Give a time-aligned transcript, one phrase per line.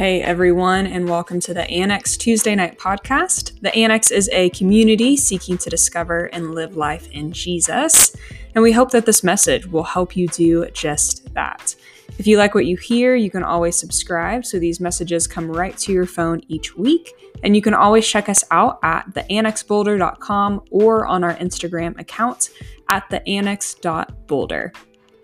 [0.00, 3.60] Hey everyone, and welcome to the Annex Tuesday Night Podcast.
[3.60, 8.16] The Annex is a community seeking to discover and live life in Jesus,
[8.54, 11.74] and we hope that this message will help you do just that.
[12.16, 15.76] If you like what you hear, you can always subscribe so these messages come right
[15.76, 17.12] to your phone each week.
[17.42, 22.48] And you can always check us out at theannexboulder.com or on our Instagram account
[22.88, 24.72] at theannex.boulder.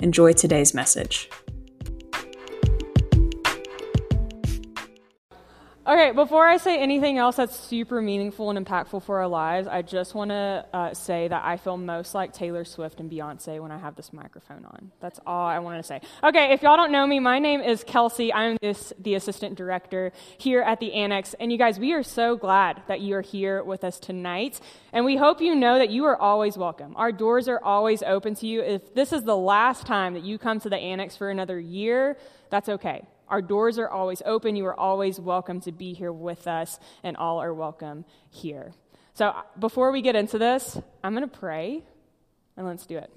[0.01, 1.31] Enjoy today's message.
[5.89, 9.83] Okay, before I say anything else that's super meaningful and impactful for our lives, I
[9.83, 13.71] just want to uh, say that I feel most like Taylor Swift and Beyonce when
[13.71, 14.91] I have this microphone on.
[14.99, 16.01] That's all I wanted to say.
[16.25, 18.33] Okay, if y'all don't know me, my name is Kelsey.
[18.33, 21.35] I'm this, the assistant director here at the Annex.
[21.39, 24.61] And you guys, we are so glad that you are here with us tonight.
[24.93, 26.97] And we hope you know that you are always welcome.
[26.97, 28.61] Our doors are always open to you.
[28.61, 32.17] If this is the last time that you come to the Annex for another year,
[32.51, 33.05] that's okay.
[33.29, 34.55] Our doors are always open.
[34.55, 38.73] You are always welcome to be here with us, and all are welcome here.
[39.15, 41.83] So, before we get into this, I'm going to pray,
[42.57, 43.11] and let's do it.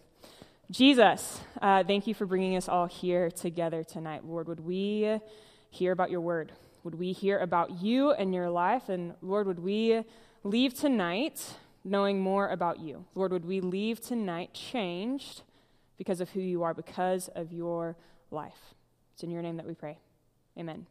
[0.71, 4.25] Jesus, uh, thank you for bringing us all here together tonight.
[4.25, 5.19] Lord, would we
[5.69, 6.53] hear about your word?
[6.83, 8.89] Would we hear about you and your life?
[8.89, 10.03] And Lord, would we
[10.43, 13.05] leave tonight knowing more about you?
[13.13, 15.43] Lord, would we leave tonight changed
[15.97, 17.95] because of who you are, because of your
[18.31, 18.73] life?
[19.19, 19.97] It's in your name that we pray.
[20.57, 20.85] Amen.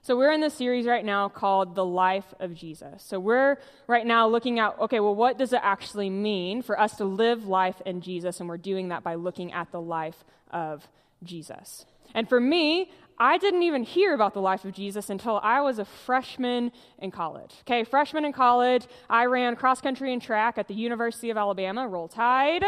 [0.00, 3.02] So, we're in this series right now called The Life of Jesus.
[3.02, 6.96] So, we're right now looking at okay, well, what does it actually mean for us
[6.96, 8.40] to live life in Jesus?
[8.40, 10.88] And we're doing that by looking at the life of
[11.22, 11.84] Jesus.
[12.14, 15.78] And for me, I didn't even hear about the life of Jesus until I was
[15.78, 17.52] a freshman in college.
[17.66, 21.86] Okay, freshman in college, I ran cross country and track at the University of Alabama,
[21.86, 22.64] Roll Tide.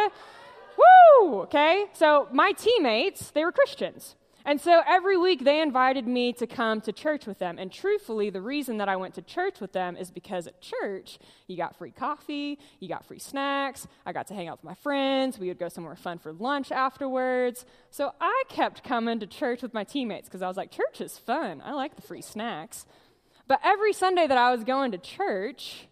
[0.77, 1.41] Woo!
[1.41, 4.14] Okay, so my teammates, they were Christians.
[4.45, 7.59] And so every week they invited me to come to church with them.
[7.59, 11.19] And truthfully, the reason that I went to church with them is because at church,
[11.47, 14.75] you got free coffee, you got free snacks, I got to hang out with my
[14.75, 17.64] friends, we would go somewhere fun for lunch afterwards.
[17.91, 21.19] So I kept coming to church with my teammates because I was like, church is
[21.19, 21.63] fun.
[21.64, 22.86] I like the free snacks.
[23.47, 25.89] But every Sunday that I was going to church,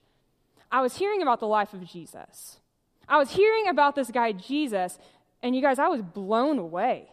[0.72, 2.58] I was hearing about the life of Jesus.
[3.08, 4.98] I was hearing about this guy, Jesus,
[5.42, 7.08] and you guys, I was blown away.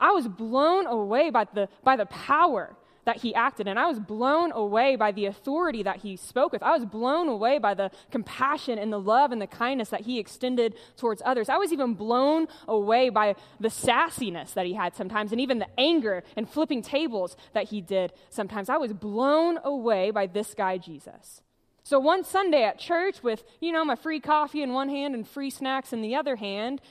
[0.00, 2.76] I was blown away by the, by the power
[3.08, 3.78] that he acted in.
[3.78, 6.62] I was blown away by the authority that he spoke with.
[6.62, 10.18] I was blown away by the compassion and the love and the kindness that he
[10.18, 11.48] extended towards others.
[11.48, 15.80] I was even blown away by the sassiness that he had sometimes and even the
[15.80, 18.68] anger and flipping tables that he did sometimes.
[18.68, 21.40] I was blown away by this guy, Jesus.
[21.84, 25.26] So one Sunday at church with, you know, my free coffee in one hand and
[25.26, 26.82] free snacks in the other hand,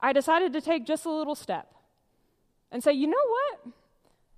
[0.00, 1.74] I decided to take just a little step
[2.76, 3.72] and say, you know what?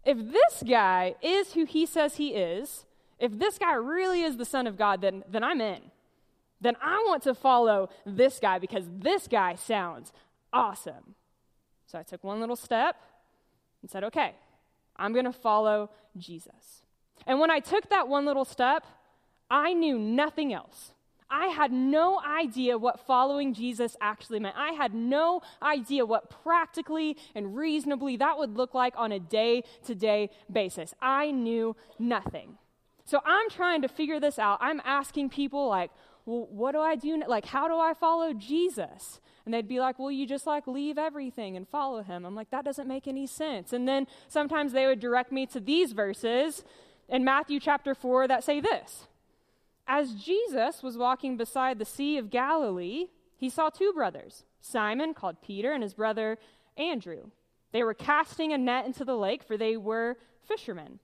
[0.05, 2.87] If this guy is who he says he is,
[3.19, 5.81] if this guy really is the Son of God, then, then I'm in.
[6.61, 10.13] Then I want to follow this guy because this guy sounds
[10.53, 11.17] awesome.
[11.87, 12.95] So I took one little step
[13.83, 14.37] and said, okay,
[14.95, 16.85] I'm going to follow Jesus.
[17.27, 18.87] And when I took that one little step,
[19.51, 20.93] I knew nothing else.
[21.31, 24.57] I had no idea what following Jesus actually meant.
[24.57, 29.65] I had no idea what practically and reasonably that would look like on a day
[29.87, 30.95] to day basis.
[31.01, 32.59] I knew nothing.
[33.05, 34.59] So I'm trying to figure this out.
[34.61, 35.91] I'm asking people, like,
[36.27, 37.23] well, what do I do?
[37.27, 39.21] Like, how do I follow Jesus?
[39.47, 42.27] And they'd be like, well, you just like leave everything and follow him.
[42.27, 43.73] I'm like, that doesn't make any sense.
[43.73, 46.65] And then sometimes they would direct me to these verses
[47.09, 49.07] in Matthew chapter 4 that say this
[49.89, 53.07] as Jesus was walking beside the Sea of Galilee,
[53.37, 56.39] he saw two brothers, Simon, called Peter, and his brother
[56.77, 57.31] Andrew.
[57.73, 60.17] They were casting a net into the lake, for they were
[60.47, 60.99] fishermen.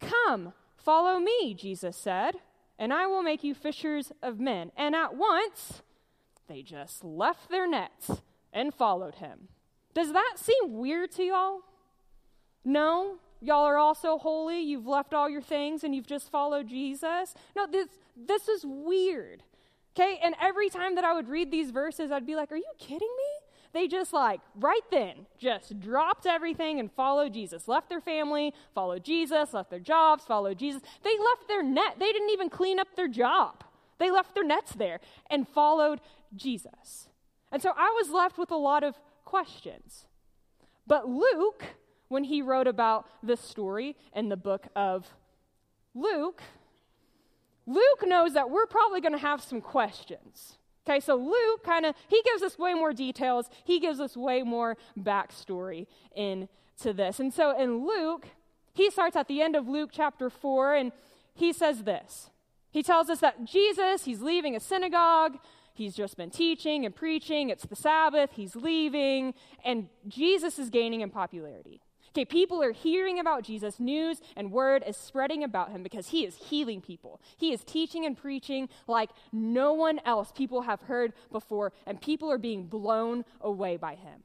[0.00, 2.36] Come, follow me, Jesus said,
[2.78, 4.72] and I will make you fishers of men.
[4.76, 5.82] And at once,
[6.48, 9.48] they just left their nets and followed him.
[9.94, 11.60] Does that seem weird to y'all?
[12.64, 13.18] No?
[13.44, 17.34] Y'all are all so holy, you've left all your things and you've just followed Jesus?
[17.54, 19.42] No, this, this is weird.
[19.96, 22.72] Okay, and every time that I would read these verses, I'd be like, Are you
[22.78, 23.44] kidding me?
[23.74, 27.66] They just like, right then, just dropped everything and followed Jesus.
[27.66, 30.80] Left their family, followed Jesus, left their jobs, followed Jesus.
[31.02, 31.96] They left their net.
[31.98, 33.64] They didn't even clean up their job.
[33.98, 36.00] They left their nets there and followed
[36.36, 37.08] Jesus.
[37.50, 40.06] And so I was left with a lot of questions.
[40.86, 41.64] But Luke,
[42.14, 45.06] when he wrote about this story in the book of
[45.94, 46.42] Luke,
[47.66, 50.58] Luke knows that we're probably going to have some questions.
[50.86, 53.50] Okay, so Luke kind of he gives us way more details.
[53.64, 56.48] He gives us way more backstory into
[56.92, 57.20] this.
[57.20, 58.26] And so in Luke,
[58.74, 60.92] He starts at the end of Luke chapter 4, and
[61.34, 62.30] he says this.
[62.70, 65.38] He tells us that Jesus, he's leaving a synagogue.
[65.74, 67.50] He's just been teaching and preaching.
[67.50, 68.30] It's the Sabbath.
[68.34, 69.34] He's leaving.
[69.64, 71.80] And Jesus is gaining in popularity.
[72.14, 73.80] Okay, people are hearing about Jesus.
[73.80, 77.20] News and word is spreading about him because he is healing people.
[77.36, 82.30] He is teaching and preaching like no one else people have heard before, and people
[82.30, 84.22] are being blown away by him.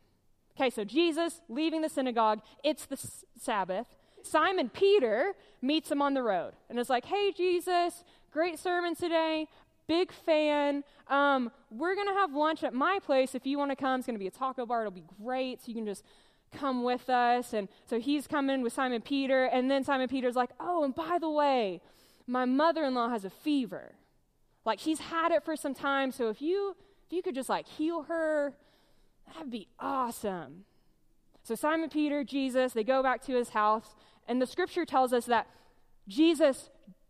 [0.55, 3.87] Okay, so Jesus leaving the synagogue, it's the s- Sabbath.
[4.21, 9.47] Simon Peter meets him on the road and is like, Hey, Jesus, great sermon today.
[9.87, 10.83] Big fan.
[11.07, 13.99] Um, we're going to have lunch at my place if you want to come.
[13.99, 14.81] It's going to be a taco bar.
[14.81, 15.61] It'll be great.
[15.61, 16.03] So you can just
[16.51, 17.53] come with us.
[17.53, 19.45] And so he's coming with Simon Peter.
[19.45, 21.81] And then Simon Peter's like, Oh, and by the way,
[22.27, 23.95] my mother in law has a fever.
[24.65, 26.11] Like she's had it for some time.
[26.11, 26.75] So if you,
[27.07, 28.53] if you could just like heal her,
[29.33, 30.65] that'd be awesome.
[31.43, 33.95] So Simon Peter, Jesus, they go back to his house.
[34.27, 35.47] And the scripture tells us that
[36.07, 36.69] Jesus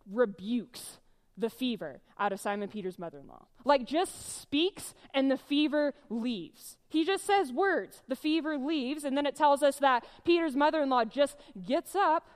[0.10, 0.99] rebukes
[1.40, 3.46] the fever out of Simon Peter's mother in law.
[3.64, 6.78] Like, just speaks and the fever leaves.
[6.90, 10.82] He just says words, the fever leaves, and then it tells us that Peter's mother
[10.82, 12.28] in law just gets up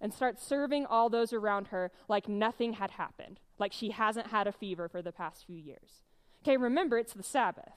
[0.00, 4.46] and starts serving all those around her like nothing had happened, like she hasn't had
[4.46, 6.02] a fever for the past few years.
[6.42, 7.72] Okay, remember, it's the Sabbath.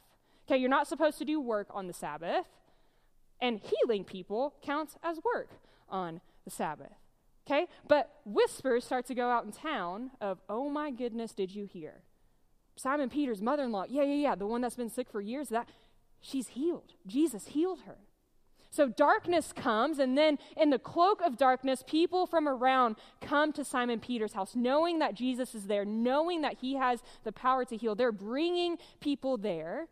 [0.48, 2.48] Okay, you're not supposed to do work on the Sabbath,
[3.40, 5.50] and healing people counts as work
[5.90, 6.94] on the Sabbath.
[7.48, 7.68] Okay?
[7.88, 12.02] But whispers start to go out in town of, oh my goodness, did you hear?
[12.76, 15.50] Simon Peter's mother in law, yeah, yeah, yeah, the one that's been sick for years,
[15.50, 15.70] that
[16.22, 16.94] she's healed.
[17.06, 17.98] Jesus healed her.
[18.72, 23.64] So darkness comes, and then in the cloak of darkness, people from around come to
[23.64, 27.78] Simon Peter's house, knowing that Jesus is there, knowing that he has the power to
[27.78, 27.96] heal.
[27.96, 29.88] They're bringing people there.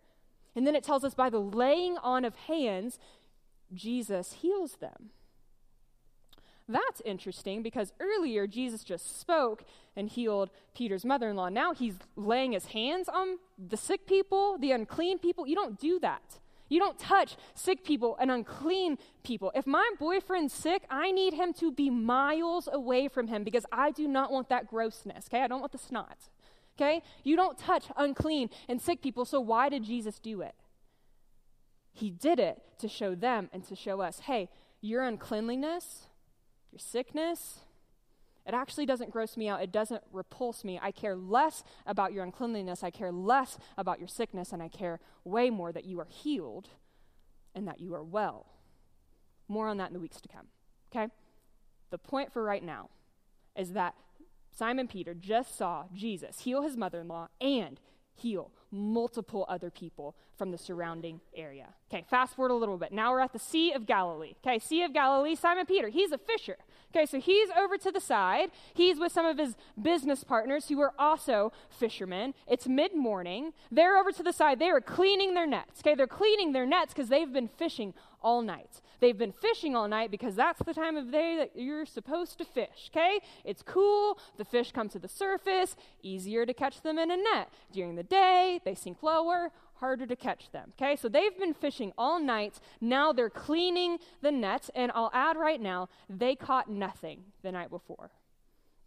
[0.53, 2.99] And then it tells us by the laying on of hands,
[3.73, 5.11] Jesus heals them.
[6.67, 9.65] That's interesting because earlier Jesus just spoke
[9.95, 11.49] and healed Peter's mother in law.
[11.49, 15.45] Now he's laying his hands on the sick people, the unclean people.
[15.45, 16.39] You don't do that.
[16.69, 19.51] You don't touch sick people and unclean people.
[19.53, 23.91] If my boyfriend's sick, I need him to be miles away from him because I
[23.91, 25.43] do not want that grossness, okay?
[25.43, 26.17] I don't want the snot,
[26.75, 27.03] okay?
[27.23, 30.55] You don't touch unclean and sick people, so why did Jesus do it?
[31.91, 34.49] He did it to show them and to show us hey,
[34.81, 36.07] your uncleanliness,
[36.73, 37.59] your sickness,
[38.45, 39.61] it actually doesn't gross me out.
[39.61, 40.79] It doesn't repulse me.
[40.81, 42.83] I care less about your uncleanliness.
[42.83, 46.69] I care less about your sickness, and I care way more that you are healed
[47.55, 48.47] and that you are well.
[49.47, 50.47] More on that in the weeks to come.
[50.91, 51.07] Okay?
[51.89, 52.89] The point for right now
[53.55, 53.93] is that
[54.51, 57.79] Simon Peter just saw Jesus heal his mother in law and
[58.15, 61.67] heal multiple other people from the surrounding area.
[61.91, 62.91] Okay, fast forward a little bit.
[62.91, 64.33] Now we're at the Sea of Galilee.
[64.45, 66.57] Okay, Sea of Galilee, Simon Peter, he's a fisher.
[66.95, 68.51] Okay, so he's over to the side.
[68.73, 72.33] He's with some of his business partners who are also fishermen.
[72.47, 73.53] It's mid morning.
[73.71, 74.59] They're over to the side.
[74.59, 75.81] They are cleaning their nets.
[75.81, 78.81] Okay, they're cleaning their nets because they've been fishing all night.
[78.99, 82.45] They've been fishing all night because that's the time of day that you're supposed to
[82.45, 82.89] fish.
[82.89, 84.17] Okay, it's cool.
[84.37, 87.49] The fish come to the surface, easier to catch them in a net.
[87.71, 90.73] During the day, they sink lower, harder to catch them.
[90.79, 92.59] Okay, so they've been fishing all night.
[92.79, 97.69] Now they're cleaning the nets, and I'll add right now, they caught nothing the night
[97.69, 98.11] before.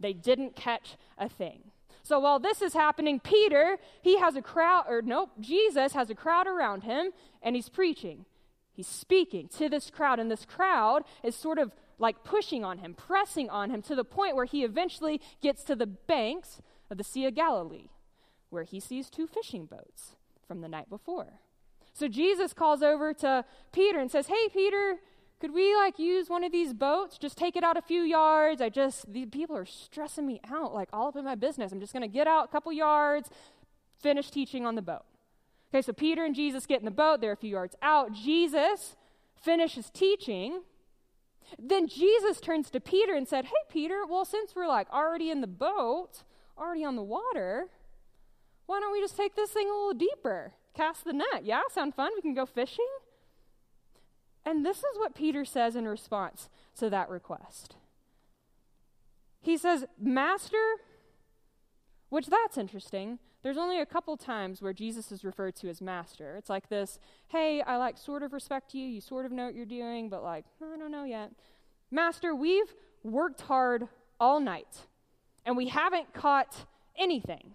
[0.00, 1.70] They didn't catch a thing.
[2.02, 6.14] So while this is happening, Peter, he has a crowd, or nope, Jesus has a
[6.14, 7.10] crowd around him,
[7.42, 8.24] and he's preaching.
[8.72, 12.94] He's speaking to this crowd, and this crowd is sort of like pushing on him,
[12.94, 17.04] pressing on him to the point where he eventually gets to the banks of the
[17.04, 17.88] Sea of Galilee,
[18.56, 20.16] where he sees two fishing boats
[20.48, 21.40] from the night before.
[21.92, 24.96] So Jesus calls over to Peter and says, Hey, Peter,
[25.40, 27.18] could we like use one of these boats?
[27.18, 28.62] Just take it out a few yards.
[28.62, 31.70] I just, these people are stressing me out, like all up in my business.
[31.70, 33.28] I'm just going to get out a couple yards,
[34.00, 35.04] finish teaching on the boat.
[35.70, 37.20] Okay, so Peter and Jesus get in the boat.
[37.20, 38.14] They're a few yards out.
[38.14, 38.96] Jesus
[39.34, 40.62] finishes teaching.
[41.58, 45.42] Then Jesus turns to Peter and said, Hey, Peter, well, since we're like already in
[45.42, 46.22] the boat,
[46.58, 47.68] already on the water,
[48.66, 50.52] why don't we just take this thing a little deeper?
[50.74, 51.44] Cast the net.
[51.44, 52.10] Yeah, sound fun?
[52.14, 52.86] We can go fishing?
[54.44, 57.76] And this is what Peter says in response to that request.
[59.40, 60.76] He says, Master,
[62.08, 63.18] which that's interesting.
[63.42, 66.34] There's only a couple times where Jesus is referred to as master.
[66.36, 69.54] It's like this, hey, I like sort of respect you, you sort of know what
[69.54, 71.30] you're doing, but like, I don't know yet.
[71.92, 73.86] Master, we've worked hard
[74.18, 74.86] all night
[75.44, 76.66] and we haven't caught
[76.98, 77.54] anything.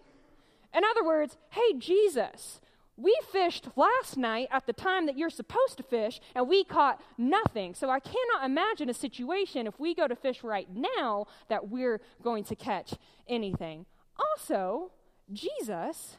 [0.73, 2.61] In other words, hey, Jesus,
[2.97, 7.01] we fished last night at the time that you're supposed to fish, and we caught
[7.17, 7.73] nothing.
[7.73, 12.01] So I cannot imagine a situation if we go to fish right now that we're
[12.21, 12.93] going to catch
[13.27, 13.85] anything.
[14.19, 14.91] Also,
[15.31, 16.17] Jesus,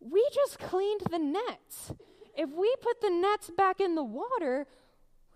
[0.00, 1.92] we just cleaned the nets.
[2.36, 4.66] If we put the nets back in the water,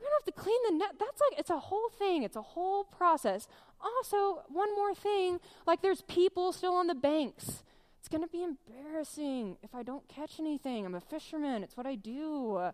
[0.01, 0.93] we're gonna have to clean the net.
[0.99, 3.47] That's like, it's a whole thing, it's a whole process.
[3.81, 7.63] Also, one more thing like, there's people still on the banks.
[8.05, 10.85] It's going to be embarrassing if I don't catch anything.
[10.85, 12.71] I'm a fisherman, it's what I do.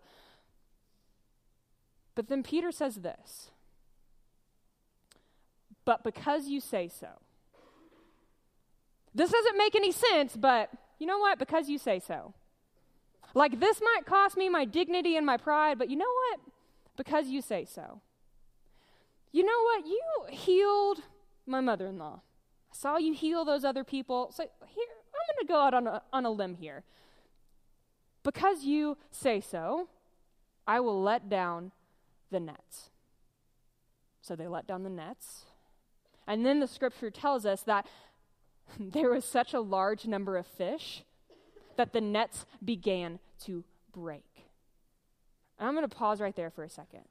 [2.15, 3.49] But then Peter says this
[5.85, 7.07] But because you say so.
[9.15, 10.69] This doesn't make any sense, but
[10.99, 11.39] you know what?
[11.39, 12.33] Because you say so.
[13.33, 16.41] Like, this might cost me my dignity and my pride, but you know what?
[16.97, 18.01] Because you say so.
[19.31, 19.85] You know what?
[19.87, 20.01] You
[20.35, 21.03] healed
[21.45, 22.19] my mother in law.
[22.73, 24.33] I saw you heal those other people.
[24.35, 25.00] So here,
[25.35, 26.83] going to go out on a, on a limb here.
[28.23, 29.89] Because you say so,
[30.67, 31.71] I will let down
[32.29, 32.89] the nets.
[34.21, 35.45] So they let down the nets.
[36.27, 37.87] And then the scripture tells us that
[38.79, 41.03] there was such a large number of fish
[41.77, 44.23] that the nets began to break.
[45.57, 47.03] And I'm going to pause right there for a second.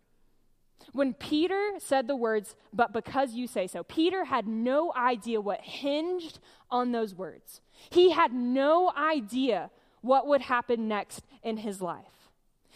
[0.93, 5.61] When Peter said the words, but because you say so, Peter had no idea what
[5.61, 6.39] hinged
[6.71, 7.61] on those words.
[7.91, 9.71] He had no idea
[10.03, 12.07] what would happen next in his life.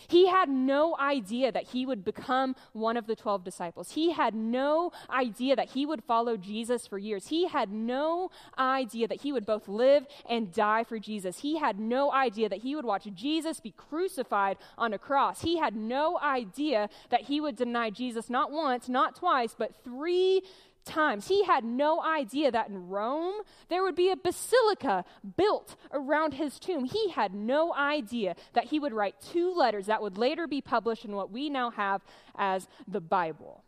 [0.09, 3.93] He had no idea that he would become one of the 12 disciples.
[3.93, 7.29] He had no idea that he would follow Jesus for years.
[7.29, 11.41] He had no idea that he would both live and die for Jesus.
[11.41, 15.43] He had no idea that he would watch Jesus be crucified on a cross.
[15.43, 20.43] He had no idea that he would deny Jesus not once, not twice, but three
[20.85, 21.29] times.
[21.29, 23.35] He had no idea that in Rome
[23.69, 25.05] there would be a basilica
[25.37, 26.85] built around his tomb.
[26.85, 31.05] He had no idea that he would write two letters that would later be published
[31.05, 32.03] in what we now have
[32.37, 33.65] as the Bible.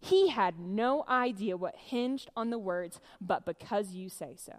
[0.00, 4.54] He had no idea what hinged on the words, but because you say so.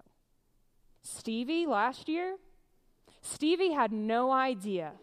[1.01, 2.37] Stevie last year,
[3.21, 4.93] Stevie had no idea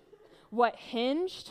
[0.50, 1.50] what hinged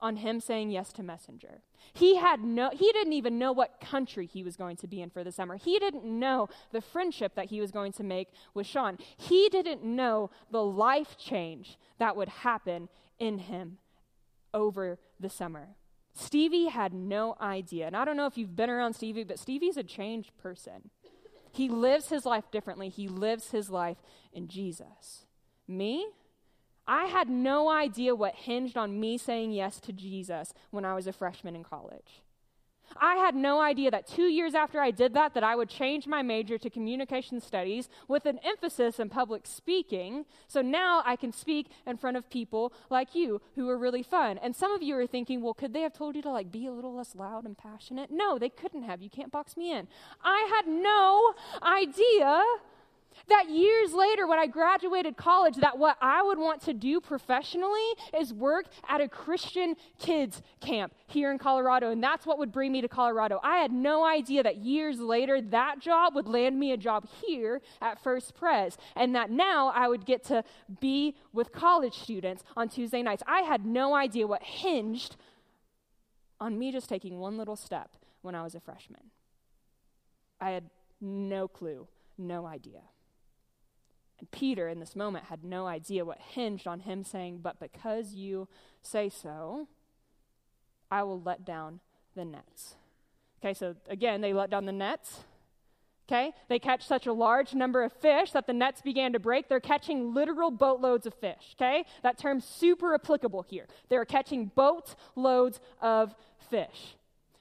[0.00, 1.62] on him saying yes to messenger.
[1.92, 5.10] He had no he didn't even know what country he was going to be in
[5.10, 5.56] for the summer.
[5.56, 8.98] He didn't know the friendship that he was going to make with Sean.
[9.16, 12.88] He didn't know the life change that would happen
[13.18, 13.78] in him
[14.52, 15.68] over the summer.
[16.14, 17.86] Stevie had no idea.
[17.86, 20.90] And I don't know if you've been around Stevie, but Stevie's a changed person.
[21.52, 22.88] He lives his life differently.
[22.88, 23.98] He lives his life
[24.32, 25.26] in Jesus.
[25.66, 26.06] Me?
[26.86, 31.06] I had no idea what hinged on me saying yes to Jesus when I was
[31.06, 32.22] a freshman in college.
[32.96, 36.06] I had no idea that two years after I did that, that I would change
[36.06, 40.26] my major to communication studies with an emphasis in public speaking.
[40.46, 44.38] So now I can speak in front of people like you who are really fun.
[44.38, 46.66] And some of you are thinking, well, could they have told you to like be
[46.66, 48.10] a little less loud and passionate?
[48.10, 49.02] No, they couldn't have.
[49.02, 49.88] You can't box me in.
[50.22, 52.42] I had no idea
[53.28, 57.80] that years later, when I graduated college, that what I would want to do professionally
[58.18, 62.72] is work at a Christian kids camp here in Colorado, and that's what would bring
[62.72, 63.40] me to Colorado.
[63.42, 67.60] I had no idea that years later that job would land me a job here
[67.80, 70.44] at First Pres, and that now I would get to
[70.80, 73.22] be with college students on Tuesday nights.
[73.26, 75.16] I had no idea what hinged
[76.40, 79.10] on me just taking one little step when I was a freshman.
[80.40, 80.64] I had
[81.00, 81.86] no clue,
[82.18, 82.82] no idea.
[84.18, 88.14] And Peter, in this moment, had no idea what hinged on him saying, But because
[88.14, 88.48] you
[88.82, 89.68] say so,
[90.90, 91.80] I will let down
[92.14, 92.76] the nets.
[93.40, 95.24] Okay, so again, they let down the nets.
[96.06, 99.48] Okay, they catch such a large number of fish that the nets began to break.
[99.48, 101.56] They're catching literal boatloads of fish.
[101.56, 103.66] Okay, that term's super applicable here.
[103.88, 106.14] They're catching boatloads of
[106.50, 106.96] fish.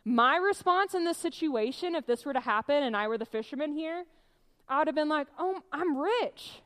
[0.06, 3.74] My response in this situation, if this were to happen and I were the fisherman
[3.74, 4.06] here,
[4.68, 6.62] I would have been like, oh, I'm rich.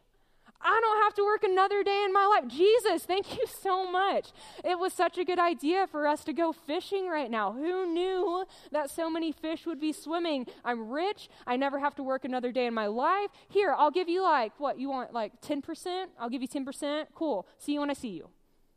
[0.60, 2.48] I don't have to work another day in my life.
[2.48, 4.32] Jesus, thank you so much.
[4.63, 7.51] It was such a good idea for us to go fishing right now.
[7.51, 10.48] Who knew that so many fish would be swimming?
[10.66, 11.30] I'm rich.
[11.46, 13.30] I never have to work another day in my life.
[13.50, 16.08] Here, I'll give you like, what, you want like 10%?
[16.20, 17.06] I'll give you 10%.
[17.13, 17.48] Cool.
[17.58, 18.30] See you when I see you.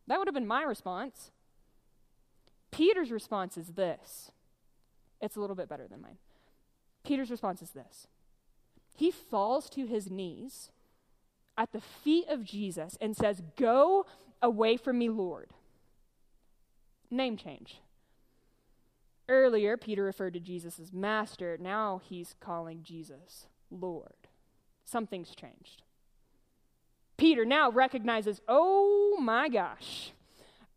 [0.06, 1.30] That would have been my response.
[2.70, 4.30] Peter's response is this
[5.20, 6.18] it's a little bit better than mine.
[7.04, 8.06] Peter's response is this
[8.94, 10.70] he falls to his knees
[11.56, 14.06] at the feet of Jesus and says, Go
[14.42, 15.50] away from me, Lord.
[17.10, 17.80] Name change.
[19.28, 21.56] Earlier, Peter referred to Jesus as master.
[21.60, 24.28] Now he's calling Jesus Lord.
[24.84, 25.82] Something's changed.
[27.16, 30.12] Peter now recognizes, oh my gosh,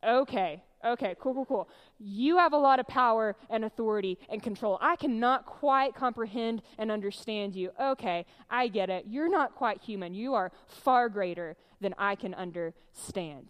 [0.05, 1.69] okay, okay, cool, cool, cool.
[1.99, 4.77] You have a lot of power and authority and control.
[4.81, 7.71] I cannot quite comprehend and understand you.
[7.79, 9.05] Okay, I get it.
[9.07, 10.13] You're not quite human.
[10.13, 13.49] You are far greater than I can understand.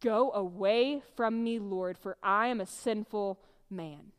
[0.00, 4.12] Go away from me, Lord, for I am a sinful man.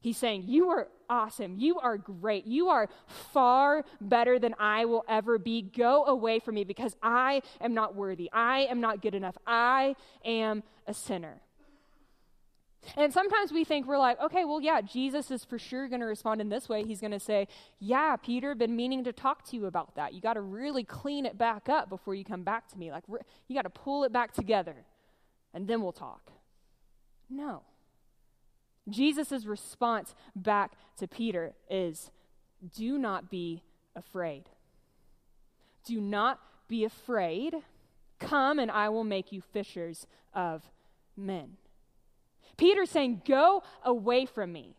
[0.00, 1.56] He's saying, You are awesome.
[1.58, 2.46] You are great.
[2.46, 5.62] You are far better than I will ever be.
[5.62, 8.30] Go away from me because I am not worthy.
[8.32, 9.36] I am not good enough.
[9.46, 11.42] I am a sinner.
[12.96, 16.06] And sometimes we think we're like, okay, well, yeah, Jesus is for sure going to
[16.06, 16.82] respond in this way.
[16.82, 17.46] He's going to say,
[17.78, 20.14] yeah, Peter, been meaning to talk to you about that.
[20.14, 22.90] You got to really clean it back up before you come back to me.
[22.90, 23.04] Like,
[23.48, 24.76] you got to pull it back together,
[25.52, 26.30] and then we'll talk.
[27.28, 27.62] No.
[28.88, 32.10] Jesus' response back to Peter is
[32.74, 33.62] do not be
[33.94, 34.44] afraid.
[35.84, 37.54] Do not be afraid.
[38.18, 40.62] Come and I will make you fishers of
[41.16, 41.56] men.
[42.56, 44.76] Peter's saying, Go away from me.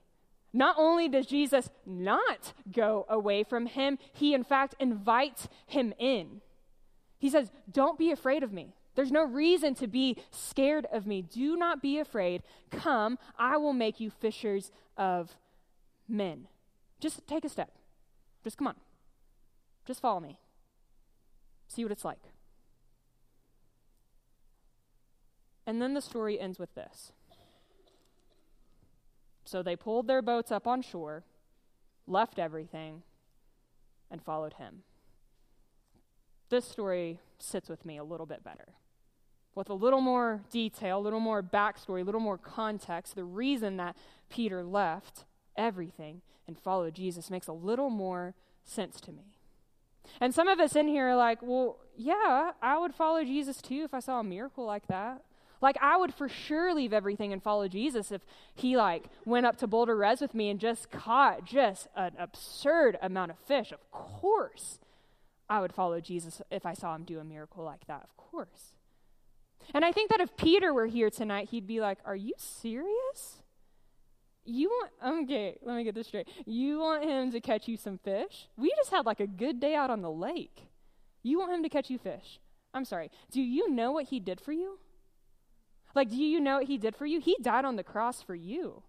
[0.54, 6.42] Not only does Jesus not go away from him, he in fact invites him in.
[7.18, 8.76] He says, Don't be afraid of me.
[8.96, 11.22] There's no reason to be scared of me.
[11.22, 12.44] Do not be afraid.
[12.70, 15.38] Come, I will make you fishers of
[16.08, 16.48] men.
[17.00, 17.72] Just take a step.
[18.44, 18.76] Just come on.
[19.86, 20.38] Just follow me.
[21.68, 22.20] See what it's like.
[25.66, 27.14] And then the story ends with this.
[29.46, 31.24] So they pulled their boats up on shore,
[32.08, 33.04] left everything,
[34.10, 34.84] and followed him.
[36.50, 38.74] This story sits with me a little bit better
[39.56, 43.78] with a little more detail, a little more backstory, a little more context, the reason
[43.78, 43.96] that
[44.30, 45.26] Peter left
[45.58, 48.34] everything and followed Jesus makes a little more
[48.64, 49.36] sense to me.
[50.20, 53.84] And some of us in here are like, well, yeah, I would follow Jesus too
[53.84, 55.24] if I saw a miracle like that.
[55.62, 58.22] Like I would for sure leave everything and follow Jesus if
[58.56, 62.98] he like went up to Boulder Res with me and just caught just an absurd
[63.02, 63.72] amount of fish.
[63.72, 64.80] Of course,
[65.52, 68.04] I would follow Jesus if I saw him do a miracle like that.
[68.04, 68.78] Of course.
[69.74, 73.42] And I think that if Peter were here tonight, he'd be like, Are you serious?
[74.46, 76.30] You want, okay, let me get this straight.
[76.46, 78.48] You want him to catch you some fish?
[78.58, 80.68] We just had like a good day out on the lake.
[81.22, 82.40] You want him to catch you fish?
[82.74, 83.12] I'm sorry.
[83.30, 84.80] Do you know what he did for you?
[85.94, 87.20] Like, do you know what he did for you?
[87.20, 88.84] He died on the cross for you.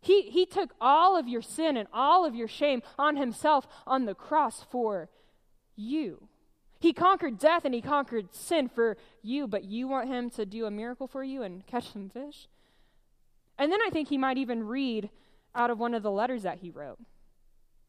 [0.00, 4.04] He, he took all of your sin and all of your shame on himself on
[4.04, 5.10] the cross for
[5.76, 6.28] you.
[6.80, 10.66] He conquered death and he conquered sin for you, but you want him to do
[10.66, 12.48] a miracle for you and catch some fish?
[13.56, 15.10] And then I think he might even read
[15.54, 16.98] out of one of the letters that he wrote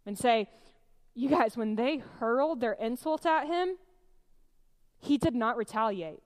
[0.06, 0.48] and say,
[1.16, 3.78] You guys, when they hurled their insults at him,
[5.00, 6.22] he did not retaliate.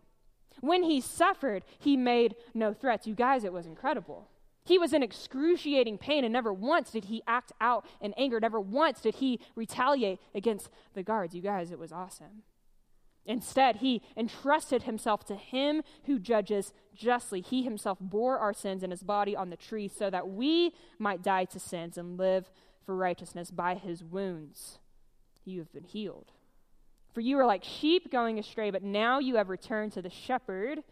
[0.59, 3.07] When he suffered, he made no threats.
[3.07, 4.29] You guys, it was incredible.
[4.67, 8.39] He was in excruciating pain, and never once did he act out in anger.
[8.39, 11.33] Never once did he retaliate against the guards.
[11.33, 12.43] You guys, it was awesome.
[13.25, 17.41] Instead, he entrusted himself to him who judges justly.
[17.41, 21.21] He himself bore our sins in his body on the tree so that we might
[21.21, 22.49] die to sins and live
[22.85, 23.51] for righteousness.
[23.51, 24.79] By his wounds,
[25.45, 26.31] you have been healed.
[27.13, 30.83] For you were like sheep going astray, but now you have returned to the shepherd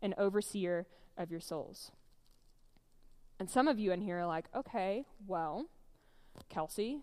[0.00, 1.92] and overseer of your souls.
[3.38, 5.66] And some of you in here are like, okay, well,
[6.48, 7.02] Kelsey,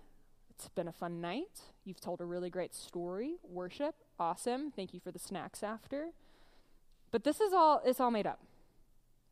[0.49, 1.61] it's been a fun night.
[1.83, 3.35] You've told a really great story.
[3.43, 4.71] Worship, awesome.
[4.71, 6.09] Thank you for the snacks after.
[7.11, 8.39] But this is all it's all made up.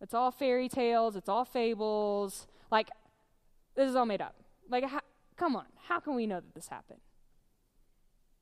[0.01, 2.47] It's all fairy tales, it's all fables.
[2.71, 2.89] Like
[3.75, 4.35] this is all made up.
[4.69, 4.85] Like
[5.35, 7.01] come on, how can we know that this happened?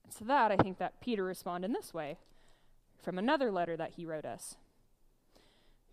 [0.04, 2.18] And to that, I think that Peter responded in this way
[3.02, 4.56] from another letter that he wrote us.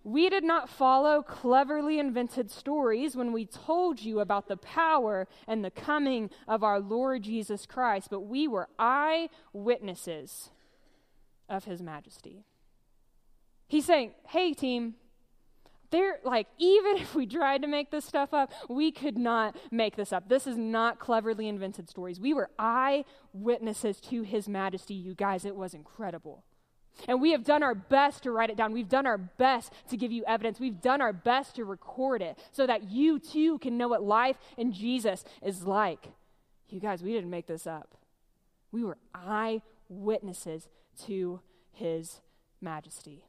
[0.04, 5.64] We did not follow cleverly invented stories when we told you about the power and
[5.64, 10.50] the coming of our Lord Jesus Christ, but we were eyewitnesses
[11.48, 12.44] of his majesty.
[13.66, 14.94] He's saying, hey, team,
[15.90, 19.96] they're like, even if we tried to make this stuff up, we could not make
[19.96, 20.28] this up.
[20.28, 22.20] This is not cleverly invented stories.
[22.20, 25.44] We were eyewitnesses to his majesty, you guys.
[25.44, 26.44] It was incredible.
[27.06, 28.72] And we have done our best to write it down.
[28.72, 30.58] We've done our best to give you evidence.
[30.58, 34.36] We've done our best to record it so that you too can know what life
[34.56, 36.08] in Jesus is like.
[36.70, 37.94] You guys, we didn't make this up.
[38.72, 40.68] We were eyewitnesses
[41.06, 41.40] to
[41.72, 42.20] his
[42.60, 43.24] majesty.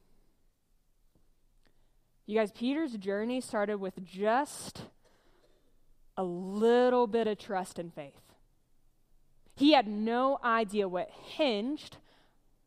[2.26, 4.84] You guys, Peter's journey started with just
[6.18, 8.14] a little bit of trust and faith.
[9.56, 11.98] He had no idea what hinged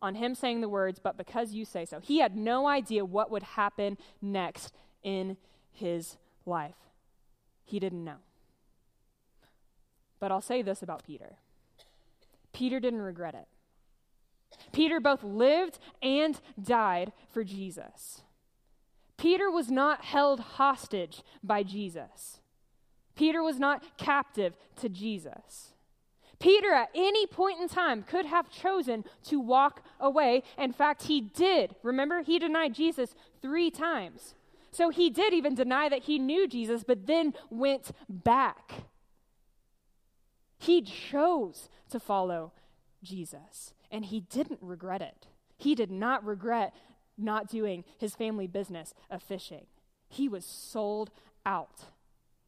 [0.03, 2.01] on him saying the words, but because you say so.
[2.01, 5.37] He had no idea what would happen next in
[5.71, 6.75] his life.
[7.65, 8.19] He didn't know.
[10.21, 11.37] But I'll say this about Peter
[12.53, 13.49] Peter didn't regret it.
[14.73, 18.23] Peter both lived and died for Jesus.
[19.17, 22.41] Peter was not held hostage by Jesus.
[23.15, 25.72] Peter was not captive to Jesus.
[26.43, 30.43] Peter, at any point in time, could have chosen to walk away.
[30.59, 31.77] In fact, he did.
[31.85, 34.35] Remember, he denied Jesus three times.
[34.73, 38.73] So he did even deny that he knew Jesus, but then went back.
[40.59, 42.53] He chose to follow
[43.05, 45.29] Jesus, and he didn't regret it.
[45.57, 46.75] He did not regret
[47.17, 49.67] not doing his family business of fishing.
[50.09, 51.11] He was sold
[51.47, 51.83] out.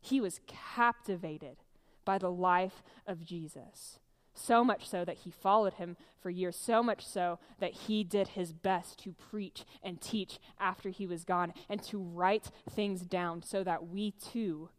[0.00, 1.59] He was captivated
[2.05, 3.99] by the life of Jesus.
[4.35, 8.29] So much so that he followed him for years, so much so that he did
[8.29, 13.43] his best to preach and teach after he was gone and to write things down
[13.43, 14.71] so that we too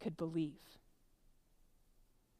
[0.00, 0.78] could believe.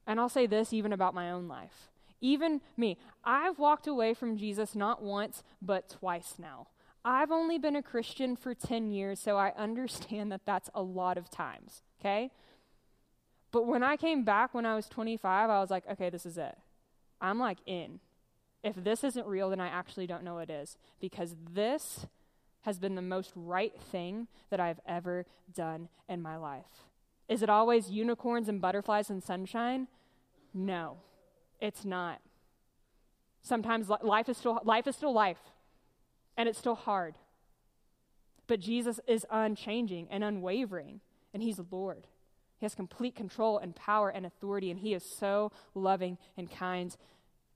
[0.06, 1.90] And I'll say this even about my own life.
[2.20, 6.68] Even me, I've walked away from Jesus not once, but twice now.
[7.04, 11.18] I've only been a Christian for 10 years, so I understand that that's a lot
[11.18, 12.30] of times, okay?
[13.52, 16.38] But when I came back when I was 25, I was like, okay, this is
[16.38, 16.56] it.
[17.20, 18.00] I'm like in.
[18.64, 20.78] If this isn't real, then I actually don't know what is.
[21.00, 22.06] Because this
[22.62, 26.86] has been the most right thing that I've ever done in my life.
[27.28, 29.88] Is it always unicorns and butterflies and sunshine?
[30.54, 30.98] No,
[31.60, 32.20] it's not.
[33.42, 35.40] Sometimes life is still life is still life,
[36.36, 37.14] and it's still hard.
[38.46, 41.00] But Jesus is unchanging and unwavering,
[41.34, 42.06] and He's Lord.
[42.62, 46.96] He has complete control and power and authority, and He is so loving and kind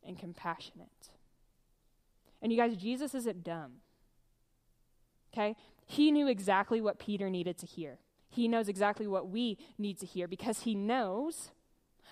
[0.04, 1.10] and compassionate.
[2.42, 3.74] And you guys, Jesus isn't dumb.
[5.32, 5.54] Okay?
[5.86, 7.98] He knew exactly what Peter needed to hear.
[8.28, 11.52] He knows exactly what we need to hear because he knows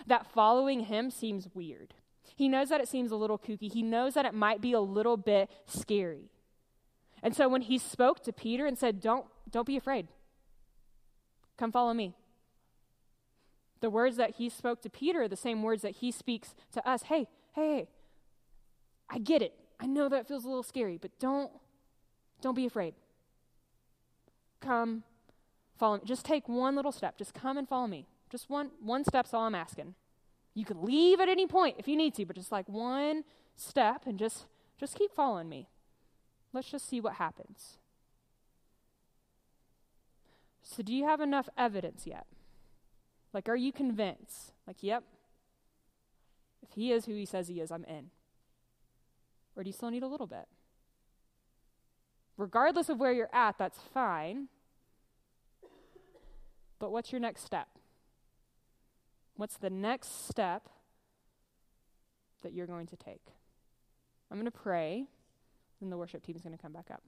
[0.06, 1.94] that following him seems weird.
[2.36, 3.72] He knows that it seems a little kooky.
[3.72, 6.30] He knows that it might be a little bit scary.
[7.24, 10.06] And so when he spoke to Peter and said, "Don't don't be afraid.
[11.56, 12.14] Come follow me."
[13.84, 16.88] The words that he spoke to Peter are the same words that he speaks to
[16.88, 17.02] us.
[17.02, 17.88] Hey, hey, hey,
[19.10, 19.52] I get it.
[19.78, 21.52] I know that feels a little scary, but don't,
[22.40, 22.94] don't be afraid.
[24.62, 25.02] Come,
[25.76, 26.02] follow me.
[26.06, 27.18] Just take one little step.
[27.18, 28.06] Just come and follow me.
[28.30, 29.94] Just one, one step's all I'm asking.
[30.54, 34.06] You can leave at any point if you need to, but just like one step
[34.06, 34.46] and just,
[34.80, 35.68] just keep following me.
[36.54, 37.76] Let's just see what happens.
[40.62, 42.24] So, do you have enough evidence yet?
[43.34, 44.52] Like, are you convinced?
[44.66, 45.02] Like, yep,
[46.62, 48.10] if he is who he says he is, I'm in.
[49.56, 50.46] Or do you still need a little bit?
[52.36, 54.48] Regardless of where you're at, that's fine.
[56.78, 57.68] But what's your next step?
[59.36, 60.68] What's the next step
[62.42, 63.22] that you're going to take?
[64.30, 65.06] I'm going to pray,
[65.80, 67.02] and the worship team is going to come back up.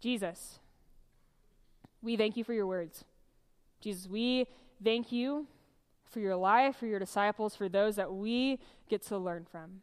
[0.00, 0.60] Jesus,
[2.00, 3.04] we thank you for your words.
[3.82, 4.46] Jesus, we
[4.82, 5.46] thank you
[6.08, 9.82] for your life, for your disciples, for those that we get to learn from.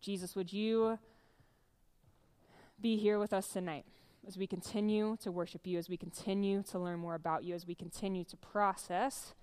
[0.00, 0.98] Jesus, would you
[2.80, 3.84] be here with us tonight
[4.26, 7.66] as we continue to worship you, as we continue to learn more about you, as
[7.66, 9.34] we continue to process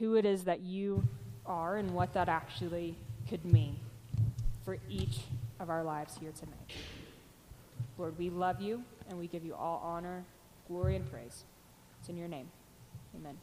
[0.00, 1.06] who it is that you
[1.46, 2.96] are and what that actually
[3.28, 3.76] could mean
[4.64, 5.20] for each
[5.60, 6.72] of our lives here tonight.
[7.98, 10.24] Lord, we love you and we give you all honor
[10.70, 11.44] glory and praise.
[11.98, 12.48] It's in your name.
[13.16, 13.36] Amen.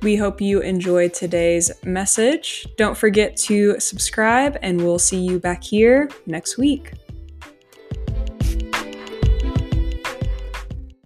[0.00, 2.66] We hope you enjoyed today's message.
[2.76, 6.92] Don't forget to subscribe, and we'll see you back here next week.